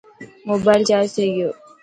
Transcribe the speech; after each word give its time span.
موبال 0.47 0.79
چارج 0.87 1.09
ٿي 1.15 1.25
گيو. 1.35 1.49